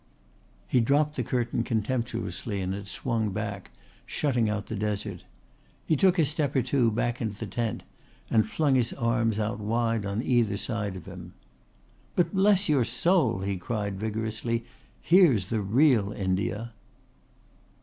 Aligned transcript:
He 0.67 0.79
dropped 0.81 1.15
the 1.15 1.21
curtain 1.21 1.61
contemptuously 1.63 2.59
and 2.59 2.73
it 2.73 2.87
swung 2.87 3.29
back, 3.29 3.69
shutting 4.03 4.49
out 4.49 4.65
the 4.65 4.75
desert. 4.75 5.25
He 5.85 5.95
took 5.95 6.17
a 6.17 6.25
step 6.25 6.55
or 6.55 6.63
two 6.63 6.89
back 6.89 7.21
into 7.21 7.37
the 7.37 7.45
tent 7.45 7.83
and 8.27 8.49
flung 8.49 8.71
out 8.71 8.77
his 8.77 8.93
arms 8.93 9.37
wide 9.37 10.07
on 10.07 10.23
each 10.23 10.59
side 10.59 10.95
of 10.95 11.05
him. 11.05 11.35
"But 12.15 12.33
bless 12.33 12.67
your 12.67 12.83
soul," 12.83 13.41
he 13.41 13.57
cried 13.57 13.99
vigorously, 13.99 14.65
"here's 15.01 15.49
the 15.49 15.61
real 15.61 16.11
India." 16.11 16.73